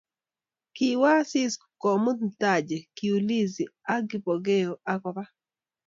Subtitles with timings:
[0.75, 3.63] Kiwo Asisi komut mtaje, kiulizi
[3.93, 5.23] ak Kipokeo akoba